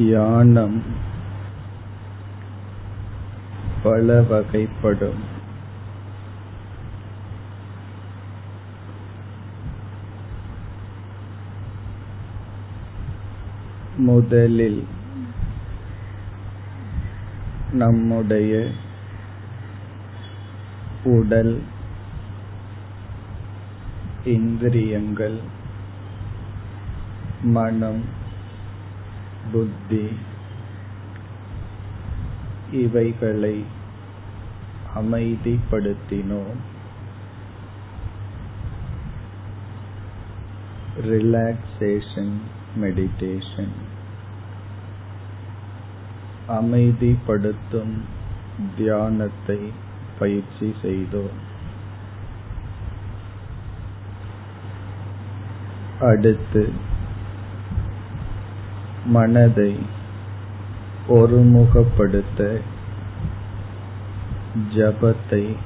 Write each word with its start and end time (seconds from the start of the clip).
தியானம் 0.00 0.82
பல 3.82 4.20
வகைப்படும். 4.20 5.20
முதலில் 13.96 14.86
நம்முடைய 17.72 18.68
உடல் 21.04 21.62
இந்திரியங்கள் 24.24 25.38
மனம் 27.42 28.19
புத்தி 29.52 30.08
இவைகளை 32.72 33.64
அமைதிப்படுத்தினோம். 34.94 36.58
ரிலாக்ஸேஷன் 41.02 42.36
மெடிடேஷன் 42.80 43.74
அமைதிப்படுத்தும் 46.48 47.94
தியானத்தை 48.76 49.72
பயிற்சி 50.18 50.76
செய்தோம். 50.82 51.48
அடுத்து 56.00 56.72
மனதை 59.06 59.78
ஒருமுகப்படுத்த 61.08 62.60
ஜபத்தை 64.74 65.56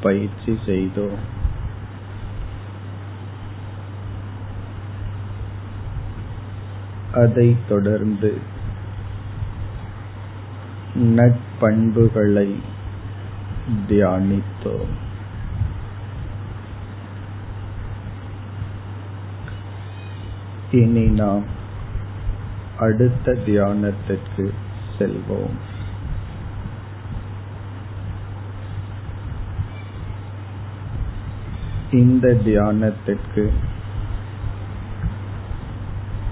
பயிற்சி 0.00 0.58
செய்தோம். 0.66 1.40
அதைத் 7.12 7.68
தொடர்ந்து 7.68 8.38
நட்பண்புகளை 10.94 12.54
தியானித்தோம். 13.88 14.92
இனி 20.70 21.06
நாம் 21.06 21.60
அடுத்த 22.82 23.32
தியானத்திற்கு 23.46 24.50
செல்வோம். 24.98 25.56
இந்த 31.92 32.36
தியானத்திற்கு 32.44 33.50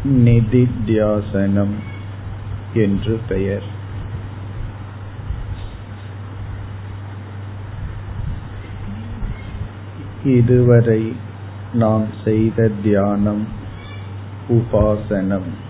நிதித்தியாசனம் 0.05 1.75
என்று 2.75 3.21
பெயர். 3.29 3.65
இதுவரை 10.25 11.17
நாம் 11.73 12.07
செய்த 12.25 12.71
தியானம் 12.83 13.49
உபாசனம். 14.49 15.69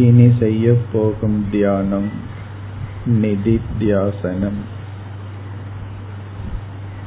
இனி 0.00 0.26
செய்ய 0.38 0.66
போகும் 0.92 1.38
தியானம் 1.50 2.10
நிதித்தியாசனம் 3.20 4.60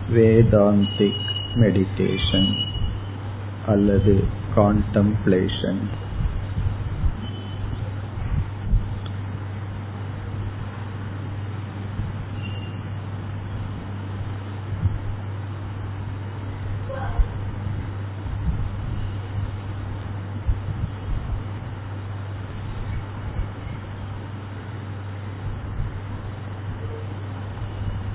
வேதாந்திக் 0.09 1.27
மெடிடேஷன் 1.55 2.51
அல்லது 3.65 4.13
காண்டம்ப்ளேஷன் 4.55 5.81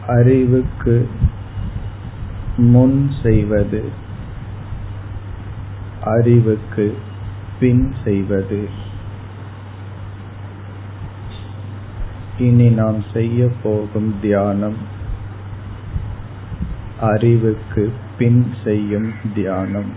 அறிவுக்கு 0.09 1.09
முன் 2.57 3.11
செய்வது. 3.23 3.89
அறிவுக்கு 6.05 6.99
பின் 7.61 7.95
செய்வது. 8.05 8.69
இனி 12.39 12.69
நாம் 12.71 13.05
செய்ய 13.13 13.49
போகும் 13.63 14.15
தியானம் 14.21 14.77
அறிவுக்கு 17.01 17.93
பின் 18.19 18.55
செய்யும் 18.65 19.13
தியானம். 19.35 19.93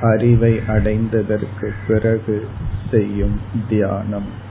அறிவை 0.00 0.60
அடைந்ததற்கு 0.66 1.72
பிறகு 1.86 2.48
செய்யும் 2.90 3.40
தியானம். 3.68 4.48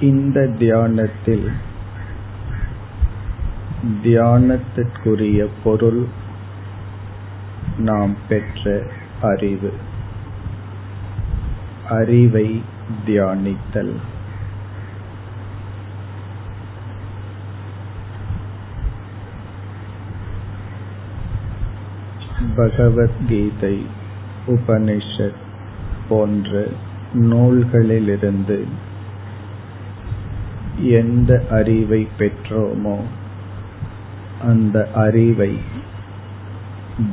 இந்த 0.00 0.46
தியானத்தில் 0.46 1.50
தியானத்திற்குரிய 4.02 5.48
பொருள் 5.64 6.06
நாம் 7.78 8.16
பெற்ற 8.28 8.82
அறிவு. 9.20 9.72
அறிவை 11.88 12.62
தியானித்தல். 13.06 13.92
பகவத்கீதை 22.56 23.86
உபனிஷத் 24.46 25.40
போன்ற 26.08 26.66
நூல்களிலிருந்து 27.14 28.88
எந்த 30.82 31.46
அறிவை 31.50 32.08
பெற்றோமோ 32.18 32.98
அந்த 34.40 34.90
அறிவை 34.94 35.58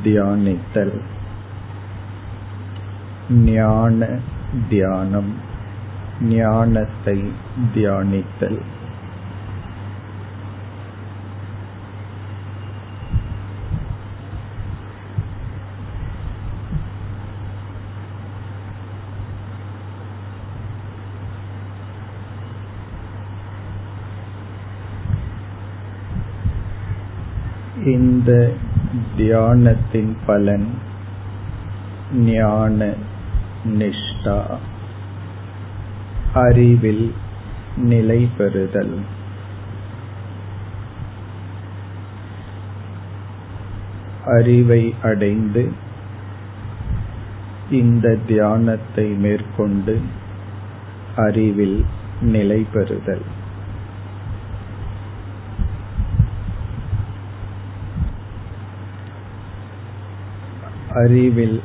தியானித்தல். 0.04 1.00
ஞான 3.30 4.18
தியானம் 4.68 5.34
ஞானத்தை 6.22 7.32
தியானித்தல். 7.74 8.58
இந்த 27.84 28.52
தியானத்தின் 29.16 30.16
பலன் 30.26 30.66
ஞான 32.14 32.94
நிஷ்டா. 33.64 34.56
அறிவில் 36.34 37.14
நிலை 37.76 38.28
பெறுதல். 38.38 38.98
அறிவை 44.24 44.94
அடைந்து 45.02 45.72
இந்த 47.70 48.18
தியானத்தை 48.26 49.08
மேற்கொண்டு 49.08 50.00
அறிவில் 51.16 51.84
நிலை 52.20 52.66
பெறுதல். 52.72 53.36
அறிவில் 60.94 61.60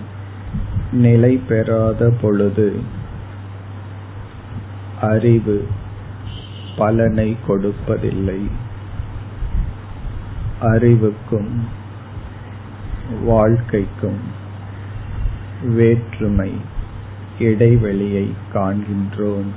நிலை 0.91 1.37
பெறாத 1.47 2.13
பொழுது 2.21 2.81
அறிவு 5.01 5.67
பலனை 6.75 7.35
கொடுப்பதில்லை. 7.47 8.47
அறிவுக்கும் 10.61 11.67
வாழ்க்கைக்கும் 13.23 14.19
வேற்றுமை 15.63 16.51
இடைவெளியை 17.39 18.33
காண்கின்றோம். 18.53 19.51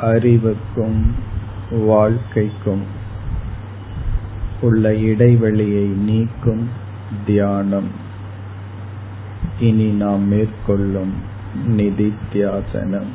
அறிவுக்கும் 0.00 1.14
வாழ்க்கைக்கும் 1.70 2.82
உள்ள 4.60 4.94
இடைவெளியை 4.94 5.84
நீக்கும் 5.84 6.82
தியானம். 7.24 7.90
இனி 9.60 9.90
நாம் 9.90 10.28
மேற்கொள்ளும் 10.28 11.14
நிதித்தியாசனம் 11.76 13.10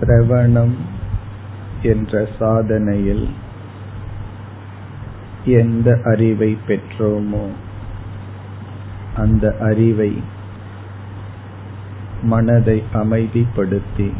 சிரவணம் 0.00 0.74
என்ற 1.82 2.28
சாதனையில் 2.38 3.28
எந்த 5.44 6.00
அறிவை 6.04 6.58
பெற்றோமோ 6.68 7.46
அந்த 9.16 9.56
அறிவை 9.60 10.22
மனதை 12.22 12.82
அமைதிப்படுத்தி 12.92 14.12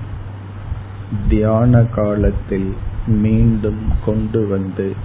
தியான 1.29 1.83
காலத்தில் 1.83 2.75
மீண்டும் 3.07 3.83
கொண்டு 4.05 4.47
வந்து 4.47 4.97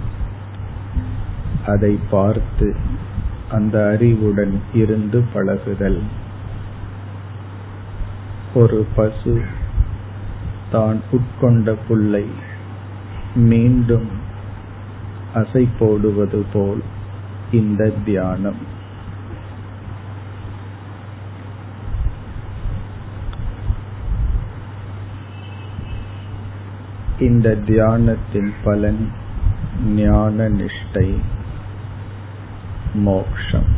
அதை 1.66 1.98
பார்த்து 2.10 2.76
அந்த 3.50 3.88
அறிவுடன் 3.88 4.60
இருந்து 4.74 5.24
பழகுதல். 5.32 6.00
ஒரு 8.54 8.86
பசு 8.94 9.42
தான் 10.70 11.00
உட்கொண்ட 11.12 11.76
புல்லை 11.88 12.24
மீண்டும் 13.34 14.08
அசை 15.34 15.68
போடுவது 15.78 16.46
போல் 16.52 16.82
இந்த 17.50 17.90
தியானம். 18.04 18.76
இந்த 27.18 27.56
தியானத்தின் 27.66 28.52
பலன் 28.64 29.12
ஞான 29.84 30.48
நிஷ்டை 30.48 31.18
மோக்ஷம். 32.94 33.77